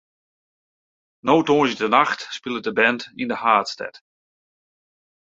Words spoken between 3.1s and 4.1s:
yn de haadstêd.